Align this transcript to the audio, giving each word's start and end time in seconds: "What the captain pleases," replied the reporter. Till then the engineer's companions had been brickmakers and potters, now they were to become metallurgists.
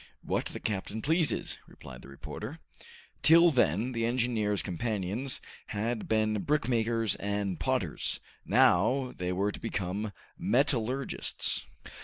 "What 0.23 0.45
the 0.47 0.59
captain 0.59 1.03
pleases," 1.03 1.59
replied 1.67 2.01
the 2.01 2.07
reporter. 2.07 2.57
Till 3.21 3.51
then 3.51 3.91
the 3.91 4.03
engineer's 4.03 4.63
companions 4.63 5.39
had 5.67 6.07
been 6.07 6.43
brickmakers 6.43 7.15
and 7.19 7.59
potters, 7.59 8.19
now 8.43 9.13
they 9.15 9.31
were 9.31 9.51
to 9.51 9.59
become 9.59 10.11
metallurgists. 10.39 11.65